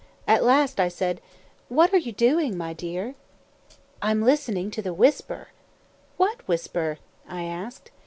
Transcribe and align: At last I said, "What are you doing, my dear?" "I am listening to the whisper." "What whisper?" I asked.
At 0.27 0.43
last 0.43 0.79
I 0.79 0.87
said, 0.87 1.21
"What 1.69 1.93
are 1.93 1.97
you 1.99 2.11
doing, 2.11 2.57
my 2.57 2.73
dear?" 2.73 3.13
"I 4.01 4.09
am 4.09 4.23
listening 4.23 4.71
to 4.71 4.81
the 4.81 4.95
whisper." 4.95 5.49
"What 6.17 6.39
whisper?" 6.47 6.97
I 7.29 7.43
asked. 7.43 7.91